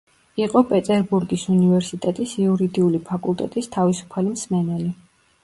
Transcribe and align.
იყო 0.43 0.61
პეტერბურგის 0.69 1.43
უნივერსიტეტის 1.55 2.33
იურიდიული 2.45 3.03
ფაკულტეტის 3.11 3.71
თავისუფალი 3.79 4.35
მსმენელი. 4.35 4.91